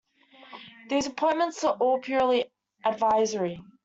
These 0.89 1.05
appointments 1.05 1.63
are 1.63 1.77
all 1.79 1.99
purely 1.99 2.45
advisory. 2.83 3.61